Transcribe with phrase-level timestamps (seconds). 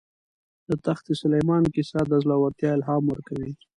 [0.67, 3.51] د تخت سلیمان کیسه د زړه ورتیا الهام ورکوي.